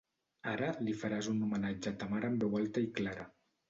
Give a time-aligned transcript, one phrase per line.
[0.51, 3.33] Ara li faràs un homenatge a ta mare en veu alta i clara.